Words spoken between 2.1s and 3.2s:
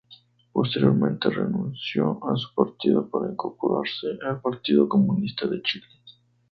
a su partido